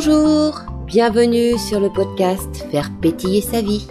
Bonjour, 0.00 0.60
bienvenue 0.86 1.58
sur 1.58 1.80
le 1.80 1.90
podcast 1.90 2.64
Faire 2.70 2.88
pétiller 3.02 3.40
sa 3.40 3.60
vie. 3.60 3.88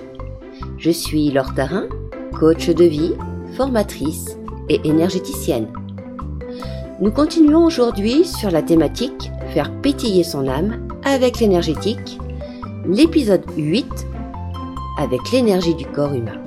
Je 0.78 0.90
suis 0.90 1.32
Laure 1.32 1.54
Tarin, 1.54 1.90
coach 2.32 2.70
de 2.70 2.86
vie, 2.86 3.12
formatrice 3.58 4.38
et 4.70 4.80
énergéticienne. 4.88 5.68
Nous 7.02 7.12
continuons 7.12 7.66
aujourd'hui 7.66 8.24
sur 8.24 8.50
la 8.52 8.62
thématique 8.62 9.32
Faire 9.54 9.70
pétiller 9.82 10.24
son 10.24 10.48
âme 10.48 10.88
avec 11.04 11.42
l'énergétique, 11.42 12.20
l'épisode 12.86 13.44
8 13.58 13.86
avec 15.00 15.20
l'énergie 15.34 15.76
du 15.76 15.86
corps 15.88 16.14
humain. 16.14 16.42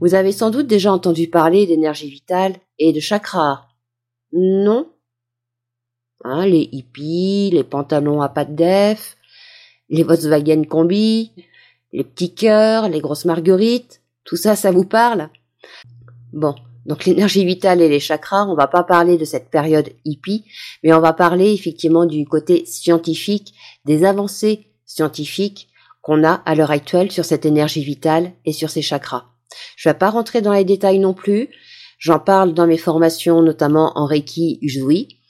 Vous 0.00 0.14
avez 0.14 0.32
sans 0.32 0.50
doute 0.50 0.66
déjà 0.66 0.92
entendu 0.92 1.28
parler 1.28 1.68
d'énergie 1.68 2.10
vitale 2.10 2.56
et 2.80 2.92
de 2.92 2.98
chakras. 2.98 3.69
Non 4.32 4.88
hein, 6.24 6.46
Les 6.46 6.68
hippies, 6.72 7.50
les 7.52 7.64
pantalons 7.64 8.22
à 8.22 8.28
pattes 8.28 8.54
d'EF, 8.54 9.16
les 9.88 10.02
Volkswagen 10.02 10.64
combi, 10.64 11.32
les 11.92 12.04
petits 12.04 12.34
cœurs, 12.34 12.88
les 12.88 13.00
grosses 13.00 13.24
marguerites, 13.24 14.02
tout 14.24 14.36
ça, 14.36 14.54
ça 14.56 14.70
vous 14.70 14.84
parle? 14.84 15.30
Bon, 16.32 16.54
donc 16.86 17.04
l'énergie 17.04 17.44
vitale 17.44 17.80
et 17.80 17.88
les 17.88 18.00
chakras, 18.00 18.46
on 18.46 18.54
va 18.54 18.68
pas 18.68 18.84
parler 18.84 19.18
de 19.18 19.24
cette 19.24 19.50
période 19.50 19.90
hippie, 20.04 20.44
mais 20.82 20.92
on 20.92 21.00
va 21.00 21.12
parler 21.12 21.52
effectivement 21.52 22.06
du 22.06 22.24
côté 22.24 22.64
scientifique, 22.66 23.54
des 23.84 24.04
avancées 24.04 24.66
scientifiques 24.86 25.68
qu'on 26.02 26.24
a 26.24 26.34
à 26.46 26.54
l'heure 26.54 26.70
actuelle 26.70 27.10
sur 27.10 27.24
cette 27.24 27.44
énergie 27.44 27.84
vitale 27.84 28.32
et 28.44 28.52
sur 28.52 28.70
ces 28.70 28.82
chakras. 28.82 29.26
Je 29.76 29.88
vais 29.88 29.94
pas 29.94 30.10
rentrer 30.10 30.40
dans 30.40 30.52
les 30.52 30.64
détails 30.64 30.98
non 30.98 31.14
plus. 31.14 31.48
J'en 32.00 32.18
parle 32.18 32.54
dans 32.54 32.66
mes 32.66 32.78
formations, 32.78 33.42
notamment 33.42 33.92
en 33.94 34.06
Reiki 34.06 34.58
Usui, 34.62 35.20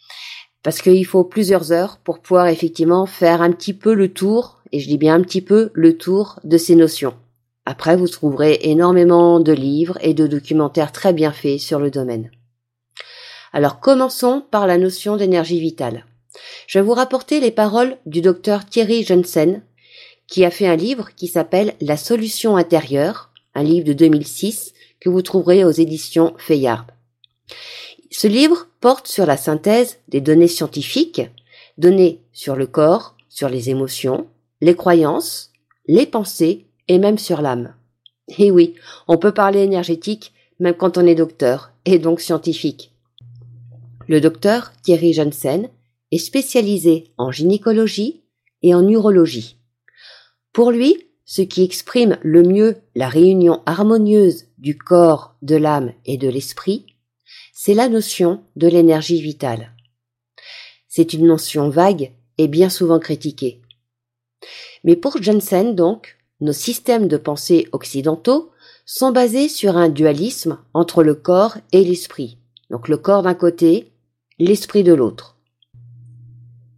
parce 0.63 0.81
qu'il 0.81 1.05
faut 1.05 1.25
plusieurs 1.25 1.73
heures 1.73 1.99
pour 1.99 2.21
pouvoir 2.21 2.47
effectivement 2.47 3.07
faire 3.07 3.43
un 3.43 3.51
petit 3.51 3.75
peu 3.75 3.93
le 3.93 4.13
tour, 4.13 4.63
et 4.71 4.79
je 4.79 4.87
dis 4.87 4.97
bien 4.97 5.17
un 5.17 5.23
petit 5.23 5.41
peu 5.41 5.71
le 5.75 5.99
tour 5.99 6.39
de 6.45 6.57
ces 6.57 6.77
notions. 6.77 7.15
Après, 7.67 7.97
vous 7.97 8.07
trouverez 8.07 8.61
énormément 8.63 9.41
de 9.41 9.53
livres 9.53 9.99
et 10.01 10.15
de 10.15 10.29
documentaires 10.29 10.93
très 10.93 11.13
bien 11.13 11.33
faits 11.33 11.59
sur 11.59 11.81
le 11.81 11.91
domaine. 11.91 12.31
Alors 13.53 13.81
commençons 13.81 14.45
par 14.49 14.69
la 14.69 14.79
notion 14.79 15.17
d'énergie 15.17 15.59
vitale. 15.59 16.07
Je 16.69 16.79
vais 16.79 16.85
vous 16.85 16.95
rapporter 16.95 17.41
les 17.41 17.51
paroles 17.51 17.97
du 18.07 18.21
docteur 18.21 18.65
Thierry 18.65 19.03
Jensen, 19.03 19.65
qui 20.29 20.45
a 20.45 20.53
fait 20.53 20.69
un 20.69 20.77
livre 20.77 21.11
qui 21.17 21.27
s'appelle 21.27 21.75
La 21.81 21.97
solution 21.97 22.57
intérieure, 22.57 23.31
un 23.57 23.65
livre 23.65 23.85
de 23.85 23.93
2006 23.93 24.73
que 25.01 25.09
vous 25.09 25.23
trouverez 25.23 25.65
aux 25.65 25.71
éditions 25.71 26.35
Fayard. 26.39 26.87
Ce 28.11 28.27
livre 28.27 28.69
porte 28.81 29.07
sur 29.07 29.27
la 29.27 29.37
synthèse 29.37 29.99
des 30.09 30.21
données 30.21 30.49
scientifiques, 30.49 31.23
données 31.79 32.21
sur 32.33 32.57
le 32.57 32.67
corps, 32.67 33.17
sur 33.29 33.49
les 33.49 33.71
émotions, 33.71 34.27
les 34.61 34.75
croyances, 34.75 35.53
les 35.87 36.07
pensées 36.07 36.67
et 36.89 36.99
même 36.99 37.19
sur 37.19 37.41
l'âme. 37.41 37.75
Et 38.39 38.51
oui, 38.51 38.75
on 39.09 39.17
peut 39.17 39.33
parler 39.33 39.61
énergétique 39.61 40.33
même 40.61 40.75
quand 40.75 40.99
on 40.99 41.07
est 41.07 41.15
docteur, 41.15 41.73
et 41.87 41.99
donc 41.99 42.21
scientifique. 42.21 42.93
Le 44.07 44.21
docteur 44.21 44.73
Thierry 44.83 45.13
Jensen 45.13 45.71
est 46.13 46.19
spécialisé 46.19 47.13
en 47.17 47.33
gynécologie 47.33 48.23
et 48.63 48.75
en 48.75 48.87
urologie. 48.87 49.57
Pour 50.53 50.71
lui, 50.71 51.10
ce 51.31 51.43
qui 51.43 51.63
exprime 51.63 52.19
le 52.23 52.43
mieux 52.43 52.79
la 52.97 53.09
réunion 53.09 53.63
harmonieuse 53.65 54.47
du 54.59 54.77
corps, 54.77 55.37
de 55.43 55.55
l'âme 55.55 55.93
et 56.05 56.17
de 56.17 56.29
l'esprit, 56.29 56.87
c'est 57.53 57.73
la 57.73 57.89
notion 57.89 58.43
de 58.57 58.67
l'énergie 58.67 59.23
vitale. 59.23 59.71
C'est 60.89 61.13
une 61.13 61.29
notion 61.29 61.69
vague 61.69 62.11
et 62.37 62.49
bien 62.49 62.69
souvent 62.69 62.99
critiquée. 62.99 63.63
Mais 64.83 64.97
pour 64.97 65.23
Jensen, 65.23 65.77
donc, 65.77 66.19
nos 66.41 66.53
systèmes 66.53 67.07
de 67.07 67.17
pensée 67.17 67.69
occidentaux 67.71 68.51
sont 68.85 69.13
basés 69.13 69.49
sur 69.49 69.77
un 69.77 69.89
dualisme 69.89 70.59
entre 70.75 71.05
le 71.05 71.15
corps 71.15 71.59
et 71.71 71.85
l'esprit. 71.85 72.39
Donc 72.71 72.89
le 72.89 72.97
corps 72.97 73.23
d'un 73.23 73.35
côté, 73.35 73.93
l'esprit 74.41 74.83
de 74.83 74.95
l'autre. 74.95 75.37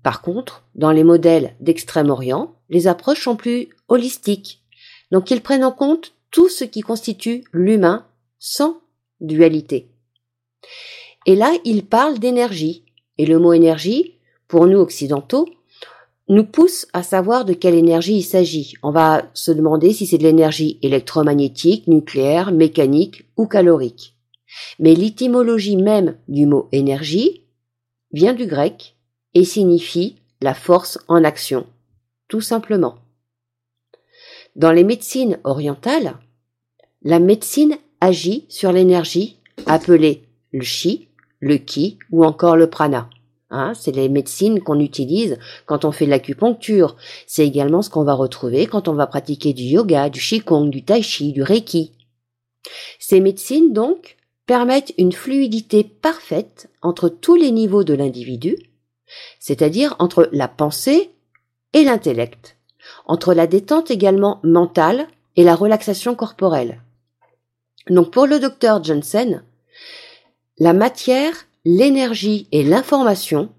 Par 0.03 0.21
contre, 0.21 0.65
dans 0.75 0.91
les 0.91 1.05
modèles 1.05 1.55
d'Extrême-Orient, 1.61 2.55
les 2.69 2.87
approches 2.87 3.23
sont 3.23 3.37
plus 3.37 3.71
holistiques. 3.93 4.63
Donc 5.11 5.31
ils 5.31 5.43
prennent 5.43 5.65
en 5.65 5.73
compte 5.73 6.15
tout 6.31 6.49
ce 6.49 6.65
qui 6.65 6.81
constitue 6.81 7.45
l'humain 7.53 8.07
sans 8.39 8.81
dualité. 9.21 9.89
Et 11.27 11.37
là, 11.37 11.53
ils 11.65 11.85
parlent 11.85 12.19
d'énergie. 12.19 12.85
Et 13.19 13.27
le 13.27 13.39
mot 13.39 13.53
énergie, 13.53 14.19
pour 14.49 14.67
nous 14.67 14.79
occidentaux, 14.79 15.49
nous 16.29 16.45
pousse 16.45 16.87
à 16.93 17.03
savoir 17.03 17.45
de 17.45 17.53
quelle 17.53 17.75
énergie 17.75 18.17
il 18.17 18.23
s'agit. 18.23 18.75
On 18.83 18.91
va 18.91 19.31
se 19.35 19.53
demander 19.53 19.93
si 19.93 20.07
c'est 20.07 20.19
de 20.19 20.23
l'énergie 20.23 20.79
électromagnétique, 20.83 21.87
nucléaire, 21.87 22.53
mécanique 22.53 23.27
ou 23.37 23.47
calorique. 23.47 24.17
Mais 24.79 24.95
l'étymologie 24.95 25.77
même 25.77 26.17
du 26.29 26.47
mot 26.47 26.69
énergie 26.73 27.43
vient 28.13 28.35
du 28.35 28.47
grec 28.47 28.97
et 29.35 29.45
signifie 29.45 30.17
la 30.41 30.55
force 30.55 30.99
en 31.09 31.23
action, 31.23 31.67
tout 32.29 32.41
simplement. 32.41 33.02
Dans 34.57 34.73
les 34.73 34.85
médecines 34.85 35.39
orientales, 35.45 36.17
la 37.03 37.19
médecine 37.19 37.77
agit 38.01 38.47
sur 38.49 38.73
l'énergie 38.73 39.39
appelée 39.67 40.25
le 40.53 40.63
chi, 40.63 41.09
le 41.41 41.57
ki 41.57 41.99
ou 42.11 42.25
encore 42.25 42.57
le 42.57 42.69
prana. 42.69 43.09
Hein, 43.51 43.73
c'est 43.75 43.95
les 43.95 44.09
médecines 44.09 44.61
qu'on 44.61 44.81
utilise 44.81 45.39
quand 45.67 45.85
on 45.85 45.93
fait 45.93 46.07
de 46.07 46.11
l'acupuncture. 46.11 46.97
C'est 47.27 47.47
également 47.47 47.83
ce 47.83 47.91
qu'on 47.91 48.05
va 48.05 48.15
retrouver 48.15 48.67
quand 48.67 48.89
on 48.89 48.95
va 48.95 49.07
pratiquer 49.07 49.53
du 49.53 49.65
yoga, 49.65 50.09
du 50.09 50.21
qigong, 50.21 50.71
du 50.71 50.85
tai 50.85 51.03
chi, 51.03 51.33
du 51.33 51.43
reiki. 51.43 51.93
Ces 52.99 53.21
médecines, 53.21 53.73
donc, 53.73 54.17
permettent 54.47 54.95
une 54.97 55.13
fluidité 55.13 55.85
parfaite 55.85 56.71
entre 56.81 57.09
tous 57.09 57.35
les 57.35 57.51
niveaux 57.51 57.85
de 57.85 57.95
l'individu 57.95 58.57
c'est-à-dire 59.39 59.97
entre 59.99 60.29
la 60.33 60.49
pensée 60.49 61.11
et 61.73 61.85
l'intellect, 61.85 62.57
entre 63.07 63.35
la 63.35 63.47
détente 63.47 63.91
également 63.91 64.41
mentale 64.43 65.07
et 65.37 65.45
la 65.45 65.55
relaxation 65.55 66.15
corporelle. 66.15 66.81
Donc 67.89 68.11
pour 68.11 68.27
le 68.27 68.39
docteur 68.39 68.85
Johnson, 68.85 69.41
la 70.59 70.73
matière, 70.73 71.35
l'énergie 71.65 72.47
et 72.53 72.63
l'information 72.63 73.51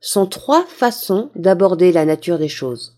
sont 0.00 0.26
trois 0.26 0.64
façons 0.66 1.30
d'aborder 1.34 1.90
la 1.92 2.04
nature 2.04 2.38
des 2.38 2.48
choses. 2.48 2.96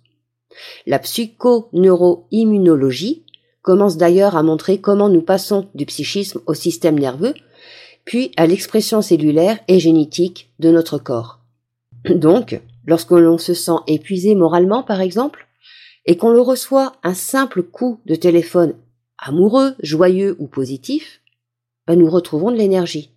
La 0.87 0.99
psycho-neuro-immunologie 0.99 3.25
commence 3.63 3.97
d'ailleurs 3.97 4.37
à 4.37 4.43
montrer 4.43 4.81
comment 4.81 5.09
nous 5.09 5.23
passons 5.23 5.69
du 5.75 5.87
psychisme 5.87 6.41
au 6.47 6.55
système 6.55 6.99
nerveux, 6.99 7.35
puis 8.05 8.33
à 8.37 8.47
l'expression 8.47 9.03
cellulaire 9.03 9.59
et 9.69 9.79
génétique 9.79 10.51
de 10.59 10.71
notre 10.71 10.99
corps. 10.99 11.39
Donc, 12.09 12.61
lorsque 12.87 13.13
l'on 13.13 13.39
se 13.39 13.55
sent 13.55 13.79
épuisé 13.87 14.35
moralement, 14.35 14.83
par 14.83 15.01
exemple, 15.01 15.47
et 16.07 16.17
qu'on 16.17 16.31
le 16.31 16.41
reçoit 16.41 16.97
un 17.03 17.15
simple 17.15 17.63
coup 17.63 18.01
de 18.07 18.15
téléphone 18.15 18.75
amoureux, 19.19 19.75
joyeux 19.83 20.37
ou 20.39 20.49
positif, 20.49 21.21
ben, 21.87 21.99
nous 21.99 22.11
retrouvons 22.11 22.51
de 22.51 22.57
l'énergie. 22.57 23.11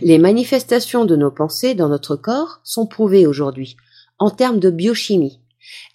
Les 0.00 0.18
manifestations 0.18 1.04
de 1.04 1.16
nos 1.16 1.30
pensées 1.30 1.74
dans 1.74 1.88
notre 1.88 2.14
corps 2.14 2.60
sont 2.62 2.86
prouvées 2.86 3.26
aujourd'hui 3.26 3.76
en 4.18 4.30
termes 4.30 4.60
de 4.60 4.70
biochimie. 4.70 5.40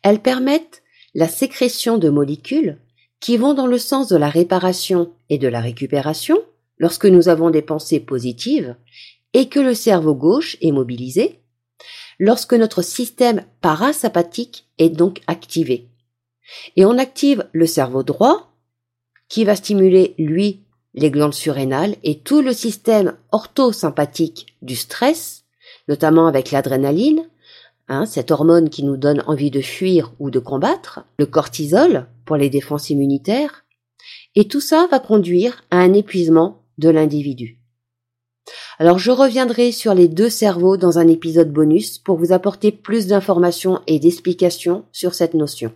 Elles 0.01 0.21
permettent 0.21 0.83
la 1.13 1.27
sécrétion 1.27 1.97
de 1.97 2.09
molécules 2.09 2.79
qui 3.19 3.37
vont 3.37 3.53
dans 3.53 3.67
le 3.67 3.77
sens 3.77 4.09
de 4.09 4.17
la 4.17 4.29
réparation 4.29 5.13
et 5.29 5.37
de 5.37 5.47
la 5.47 5.61
récupération 5.61 6.37
lorsque 6.77 7.05
nous 7.05 7.29
avons 7.29 7.49
des 7.49 7.61
pensées 7.61 8.01
positives 8.01 8.75
et 9.33 9.47
que 9.47 9.59
le 9.59 9.73
cerveau 9.73 10.15
gauche 10.15 10.57
est 10.61 10.71
mobilisé 10.71 11.39
lorsque 12.19 12.53
notre 12.53 12.81
système 12.81 13.43
parasympathique 13.61 14.67
est 14.77 14.89
donc 14.89 15.21
activé. 15.27 15.87
Et 16.75 16.85
on 16.85 16.97
active 16.97 17.47
le 17.53 17.65
cerveau 17.65 18.03
droit, 18.03 18.51
qui 19.29 19.45
va 19.45 19.55
stimuler, 19.55 20.15
lui, 20.17 20.61
les 20.93 21.09
glandes 21.09 21.33
surrénales 21.33 21.95
et 22.03 22.19
tout 22.19 22.41
le 22.41 22.53
système 22.53 23.15
orthosympathique 23.31 24.55
du 24.61 24.75
stress, 24.75 25.43
notamment 25.87 26.27
avec 26.27 26.51
l'adrénaline, 26.51 27.27
hein, 27.87 28.05
cette 28.05 28.31
hormone 28.31 28.69
qui 28.69 28.83
nous 28.83 28.97
donne 28.97 29.23
envie 29.27 29.51
de 29.51 29.61
fuir 29.61 30.13
ou 30.19 30.29
de 30.29 30.39
combattre, 30.39 31.01
le 31.17 31.25
cortisol 31.25 32.07
pour 32.25 32.35
les 32.35 32.49
défenses 32.49 32.89
immunitaires, 32.89 33.65
et 34.35 34.47
tout 34.47 34.61
ça 34.61 34.87
va 34.89 34.99
conduire 34.99 35.63
à 35.71 35.77
un 35.77 35.93
épuisement 35.93 36.63
de 36.77 36.89
l'individu. 36.89 37.59
Alors 38.77 38.99
je 38.99 39.11
reviendrai 39.11 39.71
sur 39.71 39.93
les 39.93 40.07
deux 40.07 40.29
cerveaux 40.29 40.77
dans 40.77 40.99
un 40.99 41.07
épisode 41.07 41.51
bonus 41.51 41.97
pour 41.97 42.17
vous 42.17 42.33
apporter 42.33 42.71
plus 42.71 43.07
d'informations 43.07 43.81
et 43.87 43.99
d'explications 43.99 44.85
sur 44.91 45.13
cette 45.13 45.33
notion. 45.33 45.71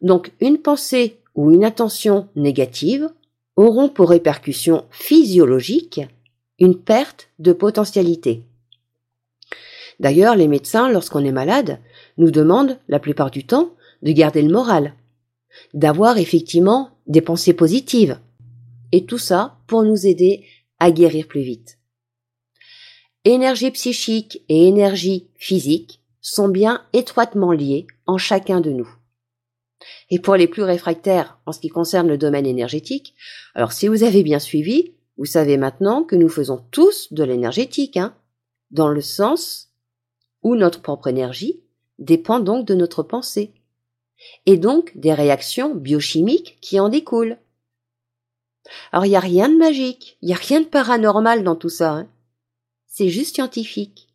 Donc 0.00 0.32
une 0.40 0.58
pensée 0.58 1.18
ou 1.34 1.50
une 1.50 1.64
attention 1.64 2.28
négative 2.36 3.08
auront 3.56 3.88
pour 3.88 4.10
répercussion 4.10 4.84
physiologique 4.90 6.00
une 6.58 6.78
perte 6.78 7.28
de 7.38 7.52
potentialité. 7.52 8.42
D'ailleurs, 9.98 10.36
les 10.36 10.48
médecins, 10.48 10.90
lorsqu'on 10.90 11.24
est 11.24 11.32
malade, 11.32 11.78
nous 12.16 12.30
demandent, 12.30 12.78
la 12.88 12.98
plupart 12.98 13.30
du 13.30 13.44
temps, 13.44 13.74
de 14.02 14.12
garder 14.12 14.40
le 14.42 14.50
moral, 14.50 14.94
d'avoir 15.74 16.16
effectivement 16.16 16.90
des 17.06 17.20
pensées 17.20 17.52
positives. 17.52 18.18
Et 18.92 19.04
tout 19.04 19.18
ça 19.18 19.58
pour 19.66 19.82
nous 19.82 20.06
aider 20.06 20.44
à 20.78 20.90
guérir 20.90 21.28
plus 21.28 21.42
vite. 21.42 21.78
Énergie 23.24 23.70
psychique 23.70 24.42
et 24.48 24.66
énergie 24.66 25.28
physique 25.36 26.00
sont 26.22 26.48
bien 26.48 26.82
étroitement 26.94 27.52
liées 27.52 27.86
en 28.06 28.16
chacun 28.16 28.60
de 28.60 28.70
nous. 28.70 28.88
Et 30.10 30.18
pour 30.18 30.36
les 30.36 30.48
plus 30.48 30.62
réfractaires 30.62 31.38
en 31.46 31.52
ce 31.52 31.60
qui 31.60 31.68
concerne 31.68 32.08
le 32.08 32.18
domaine 32.18 32.46
énergétique, 32.46 33.14
alors 33.54 33.72
si 33.72 33.88
vous 33.88 34.02
avez 34.02 34.22
bien 34.22 34.38
suivi, 34.38 34.94
vous 35.16 35.24
savez 35.24 35.56
maintenant 35.56 36.04
que 36.04 36.16
nous 36.16 36.28
faisons 36.28 36.64
tous 36.70 37.12
de 37.12 37.24
l'énergétique, 37.24 37.96
hein, 37.96 38.14
dans 38.70 38.88
le 38.88 39.00
sens 39.00 39.70
où 40.42 40.56
notre 40.56 40.80
propre 40.80 41.08
énergie 41.08 41.62
dépend 41.98 42.40
donc 42.40 42.66
de 42.66 42.74
notre 42.74 43.02
pensée, 43.02 43.52
et 44.46 44.56
donc 44.56 44.92
des 44.96 45.14
réactions 45.14 45.74
biochimiques 45.74 46.58
qui 46.60 46.80
en 46.80 46.88
découlent. 46.88 47.38
Alors 48.92 49.06
il 49.06 49.10
n'y 49.10 49.16
a 49.16 49.20
rien 49.20 49.48
de 49.48 49.56
magique, 49.56 50.18
il 50.22 50.26
n'y 50.26 50.34
a 50.34 50.38
rien 50.38 50.60
de 50.60 50.66
paranormal 50.66 51.42
dans 51.42 51.56
tout 51.56 51.68
ça, 51.68 51.92
hein. 51.92 52.10
c'est 52.86 53.08
juste 53.08 53.34
scientifique. 53.34 54.08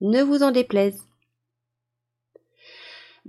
Ne 0.00 0.22
vous 0.22 0.42
en 0.42 0.50
déplaise. 0.50 1.02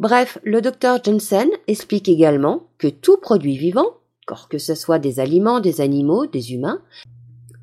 Bref, 0.02 0.40
le 0.44 0.62
docteur 0.62 1.00
Jensen 1.04 1.48
explique 1.68 2.10
également 2.10 2.64
que 2.80 2.88
tout 2.88 3.18
produit 3.18 3.56
vivant, 3.56 3.98
que 4.50 4.58
ce 4.58 4.74
soit 4.74 4.98
des 4.98 5.20
aliments, 5.20 5.60
des 5.60 5.80
animaux, 5.80 6.26
des 6.26 6.54
humains, 6.54 6.82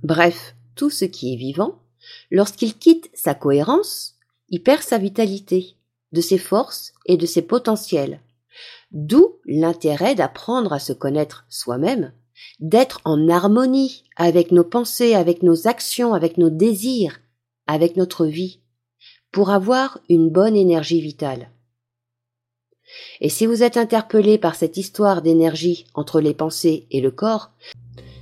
bref, 0.04 0.54
tout 0.76 0.88
ce 0.88 1.04
qui 1.04 1.32
est 1.32 1.36
vivant, 1.36 1.80
lorsqu'il 2.30 2.78
quitte 2.78 3.10
sa 3.12 3.34
cohérence, 3.34 4.14
il 4.50 4.62
perd 4.62 4.82
sa 4.82 4.98
vitalité, 4.98 5.74
de 6.12 6.20
ses 6.20 6.38
forces 6.38 6.92
et 7.06 7.16
de 7.16 7.26
ses 7.26 7.42
potentiels. 7.42 8.20
D'où 8.92 9.40
l'intérêt 9.44 10.14
d'apprendre 10.14 10.72
à 10.72 10.78
se 10.78 10.92
connaître 10.92 11.44
soi-même, 11.48 12.12
d'être 12.60 13.00
en 13.04 13.28
harmonie 13.28 14.04
avec 14.14 14.52
nos 14.52 14.62
pensées, 14.62 15.16
avec 15.16 15.42
nos 15.42 15.66
actions, 15.66 16.14
avec 16.14 16.38
nos 16.38 16.50
désirs, 16.50 17.18
avec 17.66 17.96
notre 17.96 18.26
vie, 18.26 18.60
pour 19.32 19.50
avoir 19.50 19.98
une 20.08 20.30
bonne 20.30 20.54
énergie 20.54 21.00
vitale. 21.00 21.50
Et 23.20 23.28
si 23.28 23.46
vous 23.46 23.62
êtes 23.62 23.76
interpellé 23.76 24.38
par 24.38 24.54
cette 24.54 24.76
histoire 24.76 25.22
d'énergie 25.22 25.86
entre 25.94 26.20
les 26.20 26.34
pensées 26.34 26.86
et 26.90 27.00
le 27.00 27.10
corps, 27.10 27.50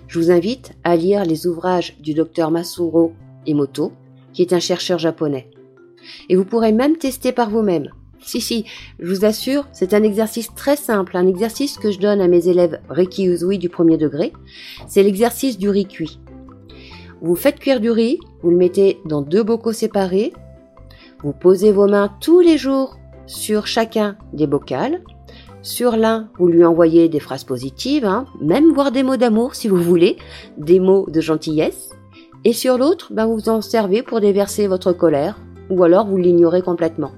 je 0.09 0.19
vous 0.19 0.31
invite 0.31 0.73
à 0.85 0.97
lire 0.97 1.25
les 1.25 1.47
ouvrages 1.47 1.97
du 2.01 2.15
docteur 2.15 2.51
Masuro 2.51 3.13
Emoto, 3.47 3.93
qui 4.33 4.43
est 4.43 4.53
un 4.53 4.61
chercheur 4.61 4.99
japonais. 4.99 5.51
Et 6.29 6.37
vous 6.37 6.45
pourrez 6.45 6.73
même 6.73 6.97
tester 6.97 7.33
par 7.33 7.51
vous-même. 7.51 7.91
Si, 8.21 8.41
si, 8.41 8.65
je 8.99 9.13
vous 9.13 9.25
assure, 9.25 9.69
c'est 9.73 9.95
un 9.95 10.03
exercice 10.03 10.53
très 10.55 10.77
simple, 10.77 11.17
un 11.17 11.29
exercice 11.29 11.79
que 11.79 11.91
je 11.91 11.99
donne 11.99 12.21
à 12.21 12.29
mes 12.29 12.49
élèves 12.49 12.81
Reiki 12.89 13.27
Uzui 13.27 13.59
du 13.59 13.69
premier 13.69 13.99
degré. 13.99 14.33
C'est 14.89 15.03
l'exercice 15.03 15.59
du 15.59 15.69
riz 15.69 15.87
cuit. 15.87 16.19
Vous 17.21 17.37
faites 17.37 17.59
cuire 17.59 17.81
du 17.81 17.91
riz, 17.91 18.19
vous 18.43 18.51
le 18.51 18.57
mettez 18.57 18.99
dans 19.05 19.23
deux 19.23 19.43
bocaux 19.43 19.73
séparés, 19.73 20.33
vous 21.23 21.33
posez 21.33 21.73
vos 21.73 21.87
mains 21.87 22.15
tous 22.21 22.41
les 22.41 22.59
jours 22.59 22.99
sur 23.27 23.67
chacun 23.67 24.17
des 24.33 24.47
bocals. 24.47 25.03
Sur 25.63 25.97
l'un, 25.97 26.29
vous 26.39 26.47
lui 26.47 26.65
envoyez 26.65 27.09
des 27.09 27.21
phrases 27.21 27.45
positives, 27.45 28.05
hein, 28.05 28.27
même 28.41 28.73
voire 28.73 28.93
des 28.93 29.03
mots 29.03 29.17
d'amour 29.17 29.55
si 29.55 29.69
vous 29.69 29.83
voulez, 29.83 30.17
des 30.59 30.79
mots 30.79 31.07
de 31.11 31.21
gentillesse. 31.21 31.91
Et 32.45 32.53
sur 32.53 32.79
l'autre, 32.79 33.13
ben, 33.13 33.27
vous 33.27 33.49
en 33.49 33.61
servez 33.61 34.03
pour 34.03 34.21
déverser 34.21 34.69
votre 34.69 34.93
colère, 34.93 35.41
ou 35.71 35.83
alors 35.83 36.07
vous 36.07 36.17
l'ignorez 36.17 36.63
complètement. 36.63 37.11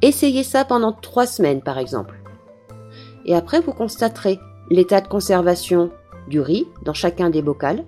Essayez 0.00 0.42
ça 0.42 0.64
pendant 0.64 0.92
trois 0.92 1.26
semaines 1.26 1.62
par 1.62 1.78
exemple. 1.78 2.14
Et 3.26 3.34
après, 3.34 3.60
vous 3.60 3.72
constaterez 3.72 4.38
l'état 4.70 5.00
de 5.00 5.08
conservation 5.08 5.90
du 6.28 6.40
riz 6.40 6.66
dans 6.84 6.94
chacun 6.94 7.30
des 7.30 7.42
bocals. 7.42 7.84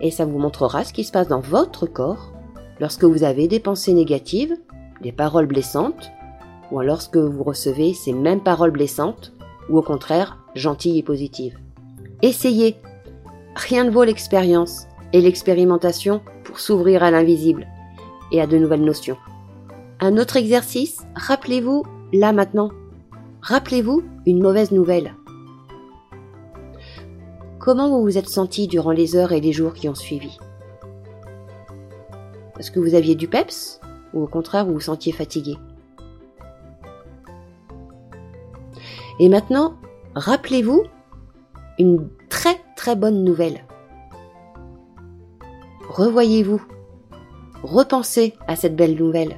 Et 0.00 0.10
ça 0.10 0.24
vous 0.24 0.38
montrera 0.38 0.84
ce 0.84 0.92
qui 0.92 1.04
se 1.04 1.12
passe 1.12 1.28
dans 1.28 1.40
votre 1.40 1.86
corps 1.86 2.32
lorsque 2.80 3.04
vous 3.04 3.22
avez 3.22 3.48
des 3.48 3.60
pensées 3.60 3.92
négatives 3.92 4.56
des 5.04 5.12
paroles 5.12 5.46
blessantes, 5.46 6.10
ou 6.72 6.80
alors 6.80 6.94
lorsque 6.94 7.18
vous 7.18 7.44
recevez 7.44 7.94
ces 7.94 8.12
mêmes 8.12 8.42
paroles 8.42 8.72
blessantes, 8.72 9.32
ou 9.68 9.78
au 9.78 9.82
contraire 9.82 10.38
gentilles 10.54 10.98
et 10.98 11.02
positives. 11.02 11.58
Essayez. 12.22 12.76
Rien 13.54 13.84
ne 13.84 13.90
vaut 13.90 14.04
l'expérience 14.04 14.86
et 15.12 15.20
l'expérimentation 15.20 16.22
pour 16.42 16.58
s'ouvrir 16.58 17.02
à 17.02 17.10
l'invisible 17.10 17.66
et 18.32 18.40
à 18.40 18.46
de 18.46 18.56
nouvelles 18.56 18.84
notions. 18.84 19.16
Un 20.00 20.16
autre 20.16 20.36
exercice, 20.36 21.02
rappelez-vous, 21.14 21.84
là 22.12 22.32
maintenant, 22.32 22.70
rappelez-vous 23.42 24.02
une 24.26 24.42
mauvaise 24.42 24.72
nouvelle. 24.72 25.14
Comment 27.60 27.88
vous 27.88 28.02
vous 28.02 28.18
êtes 28.18 28.28
senti 28.28 28.66
durant 28.66 28.90
les 28.90 29.16
heures 29.16 29.32
et 29.32 29.40
les 29.40 29.52
jours 29.52 29.74
qui 29.74 29.88
ont 29.88 29.94
suivi? 29.94 30.36
Est-ce 32.58 32.70
que 32.70 32.80
vous 32.80 32.94
aviez 32.94 33.14
du 33.14 33.28
peps? 33.28 33.80
Ou 34.14 34.22
au 34.22 34.26
contraire 34.26 34.64
vous 34.64 34.74
vous 34.74 34.80
sentiez 34.80 35.12
fatigué. 35.12 35.56
Et 39.20 39.28
maintenant, 39.28 39.74
rappelez-vous 40.14 40.84
une 41.78 42.08
très 42.28 42.60
très 42.76 42.96
bonne 42.96 43.22
nouvelle. 43.22 43.64
Revoyez-vous, 45.88 46.62
repensez 47.62 48.34
à 48.48 48.56
cette 48.56 48.74
belle 48.74 48.96
nouvelle 48.96 49.36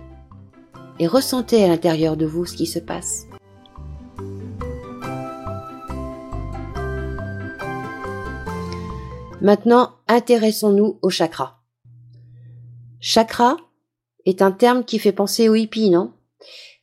et 0.99 1.07
ressentez 1.07 1.63
à 1.63 1.69
l'intérieur 1.69 2.17
de 2.17 2.25
vous 2.25 2.47
ce 2.47 2.57
qui 2.57 2.67
se 2.67 2.79
passe. 2.79 3.27
Maintenant, 9.43 9.91
intéressons-nous 10.09 10.99
au 11.03 11.11
chakra. 11.11 11.61
Chakra, 13.01 13.59
est 14.27 14.43
un 14.43 14.53
terme 14.53 14.85
qui 14.85 14.99
fait 14.99 15.13
penser 15.13 15.49
au 15.49 15.55
hippie, 15.55 15.91
non? 15.91 16.13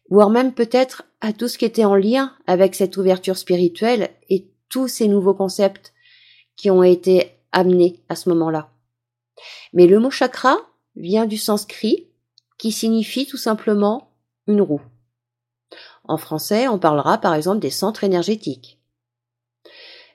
Voire 0.09 0.29
même 0.29 0.53
peut-être 0.53 1.03
à 1.21 1.33
tout 1.33 1.47
ce 1.47 1.57
qui 1.57 1.65
était 1.65 1.85
en 1.85 1.95
lien 1.95 2.35
avec 2.47 2.75
cette 2.75 2.97
ouverture 2.97 3.37
spirituelle 3.37 4.09
et 4.29 4.49
tous 4.69 4.87
ces 4.87 5.07
nouveaux 5.07 5.33
concepts 5.33 5.93
qui 6.55 6.71
ont 6.71 6.83
été 6.83 7.31
amenés 7.51 7.99
à 8.09 8.15
ce 8.15 8.29
moment-là. 8.29 8.69
Mais 9.73 9.87
le 9.87 9.99
mot 9.99 10.09
chakra 10.09 10.57
vient 10.95 11.25
du 11.25 11.37
sanskrit 11.37 12.07
qui 12.57 12.71
signifie 12.71 13.25
tout 13.25 13.37
simplement 13.37 14.11
une 14.47 14.61
roue. 14.61 14.81
En 16.05 16.17
français, 16.17 16.67
on 16.67 16.79
parlera 16.79 17.17
par 17.17 17.33
exemple 17.33 17.59
des 17.59 17.69
centres 17.69 18.03
énergétiques. 18.03 18.79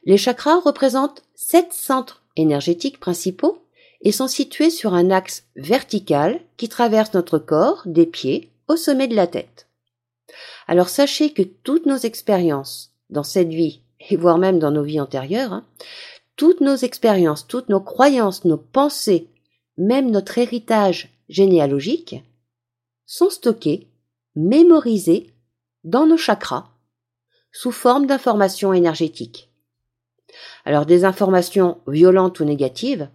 Les 0.04 0.16
chakras 0.16 0.60
représentent 0.60 1.22
sept 1.34 1.72
centres 1.72 2.22
énergétiques 2.36 3.00
principaux 3.00 3.62
et 4.02 4.12
sont 4.12 4.28
situés 4.28 4.70
sur 4.70 4.94
un 4.94 5.10
axe 5.10 5.44
vertical 5.56 6.40
qui 6.56 6.68
traverse 6.68 7.14
notre 7.14 7.38
corps 7.38 7.82
des 7.86 8.06
pieds 8.06 8.50
au 8.68 8.76
sommet 8.76 9.08
de 9.08 9.16
la 9.16 9.26
tête. 9.26 9.66
Alors 10.66 10.88
sachez 10.88 11.32
que 11.32 11.42
toutes 11.42 11.86
nos 11.86 11.96
expériences 11.96 12.92
dans 13.10 13.22
cette 13.22 13.48
vie, 13.48 13.80
et 14.10 14.16
voire 14.16 14.38
même 14.38 14.58
dans 14.58 14.70
nos 14.70 14.82
vies 14.82 15.00
antérieures, 15.00 15.52
hein, 15.52 15.64
toutes 16.36 16.60
nos 16.60 16.76
expériences, 16.76 17.46
toutes 17.46 17.68
nos 17.68 17.80
croyances, 17.80 18.44
nos 18.44 18.58
pensées, 18.58 19.28
même 19.76 20.10
notre 20.10 20.38
héritage 20.38 21.10
généalogique, 21.28 22.22
sont 23.06 23.30
stockées, 23.30 23.88
mémorisées 24.36 25.32
dans 25.84 26.06
nos 26.06 26.16
chakras, 26.16 26.68
sous 27.50 27.72
forme 27.72 28.06
d'informations 28.06 28.72
énergétiques. 28.72 29.50
Alors 30.64 30.86
des 30.86 31.04
informations 31.04 31.80
violentes 31.86 32.40
ou 32.40 32.44
négatives 32.44 33.08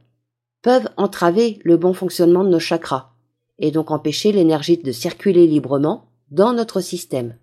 peuvent 0.64 0.90
entraver 0.98 1.60
le 1.64 1.78
bon 1.78 1.94
fonctionnement 1.94 2.44
de 2.44 2.50
nos 2.50 2.60
chakras 2.60 3.12
et 3.60 3.70
donc 3.70 3.92
empêcher 3.92 4.32
l'énergie 4.32 4.78
de 4.78 4.92
circuler 4.92 5.46
librement 5.46 6.10
dans 6.32 6.54
notre 6.54 6.82
système. 6.82 7.38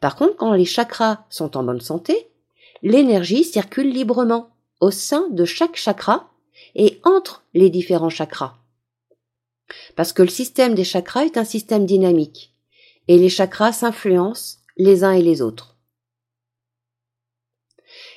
Par 0.00 0.16
contre, 0.16 0.36
quand 0.36 0.52
les 0.52 0.66
chakras 0.66 1.24
sont 1.30 1.56
en 1.56 1.62
bonne 1.62 1.80
santé, 1.80 2.28
l'énergie 2.82 3.44
circule 3.44 3.90
librement 3.90 4.50
au 4.80 4.90
sein 4.90 5.28
de 5.30 5.44
chaque 5.44 5.76
chakra 5.76 6.30
et 6.74 7.00
entre 7.04 7.44
les 7.54 7.70
différents 7.70 8.10
chakras. 8.10 8.56
Parce 9.96 10.12
que 10.12 10.22
le 10.22 10.28
système 10.28 10.74
des 10.74 10.84
chakras 10.84 11.24
est 11.24 11.38
un 11.38 11.44
système 11.44 11.86
dynamique 11.86 12.52
et 13.08 13.16
les 13.16 13.30
chakras 13.30 13.72
s'influencent 13.72 14.58
les 14.76 15.04
uns 15.04 15.12
et 15.12 15.22
les 15.22 15.40
autres. 15.40 15.76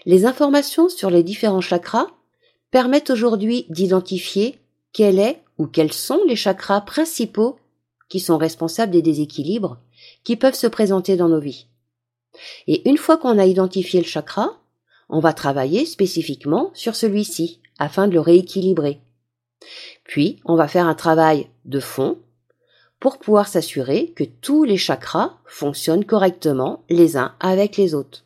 Les 0.05 0.25
informations 0.25 0.89
sur 0.89 1.09
les 1.09 1.23
différents 1.23 1.61
chakras 1.61 2.07
permettent 2.75 3.09
aujourd'hui 3.09 3.65
d'identifier 3.69 4.59
quel 4.91 5.17
est 5.17 5.41
ou 5.57 5.65
quels 5.65 5.93
sont 5.93 6.19
les 6.27 6.35
chakras 6.35 6.81
principaux 6.81 7.57
qui 8.09 8.19
sont 8.19 8.37
responsables 8.37 8.91
des 8.91 9.01
déséquilibres 9.01 9.77
qui 10.25 10.35
peuvent 10.35 10.55
se 10.55 10.67
présenter 10.67 11.15
dans 11.15 11.29
nos 11.29 11.39
vies. 11.39 11.67
Et 12.67 12.89
une 12.89 12.97
fois 12.97 13.15
qu'on 13.15 13.39
a 13.39 13.45
identifié 13.45 14.01
le 14.01 14.05
chakra, 14.05 14.59
on 15.07 15.21
va 15.21 15.31
travailler 15.31 15.85
spécifiquement 15.85 16.71
sur 16.73 16.97
celui-ci 16.97 17.61
afin 17.79 18.09
de 18.09 18.13
le 18.13 18.19
rééquilibrer 18.19 18.99
Puis, 20.03 20.41
on 20.43 20.57
va 20.57 20.67
faire 20.67 20.85
un 20.85 20.95
travail 20.95 21.47
de 21.63 21.79
fond 21.79 22.19
pour 22.99 23.19
pouvoir 23.19 23.47
s'assurer 23.47 24.11
que 24.17 24.25
tous 24.25 24.65
les 24.65 24.75
chakras 24.75 25.37
fonctionnent 25.45 26.03
correctement 26.03 26.83
les 26.89 27.15
uns 27.15 27.35
avec 27.39 27.77
les 27.77 27.95
autres. 27.95 28.25